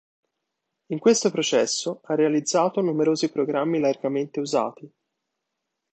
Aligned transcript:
In 0.87 0.97
questo 0.97 1.29
processo, 1.29 2.01
ha 2.05 2.15
realizzato 2.15 2.81
numerosi 2.81 3.29
programmi 3.31 3.79
largamente 3.79 4.39
usati. 4.39 4.91